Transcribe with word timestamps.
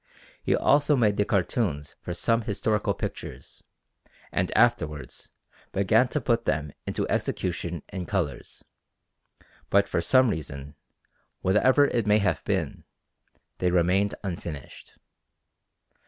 He 0.41 0.55
also 0.55 0.95
made 0.95 1.17
the 1.17 1.25
cartoons 1.25 1.93
for 2.01 2.15
some 2.15 2.41
historical 2.41 2.95
pictures, 2.95 3.63
and 4.31 4.51
afterwards 4.57 5.29
began 5.73 6.07
to 6.07 6.19
put 6.19 6.45
them 6.45 6.73
into 6.87 7.07
execution 7.07 7.83
in 7.93 8.07
colours; 8.07 8.65
but 9.69 9.87
for 9.87 10.01
some 10.01 10.31
reason, 10.31 10.73
whatever 11.41 11.85
it 11.85 12.07
may 12.07 12.17
have 12.17 12.43
been, 12.45 12.83
they 13.59 13.69
remained 13.69 14.15
unfinished. 14.23 14.97